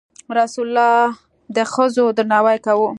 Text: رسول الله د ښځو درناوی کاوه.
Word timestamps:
رسول 0.39 0.67
الله 0.69 0.97
د 1.55 1.57
ښځو 1.73 2.05
درناوی 2.17 2.57
کاوه. 2.65 2.89